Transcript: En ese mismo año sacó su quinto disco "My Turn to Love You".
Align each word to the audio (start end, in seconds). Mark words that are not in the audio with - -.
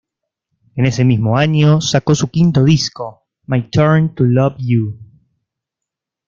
En 0.77 0.87
ese 0.87 1.05
mismo 1.05 1.37
año 1.37 1.79
sacó 1.79 2.15
su 2.15 2.29
quinto 2.31 2.63
disco 2.63 3.27
"My 3.45 3.69
Turn 3.69 4.15
to 4.15 4.23
Love 4.23 4.55
You". 4.57 4.99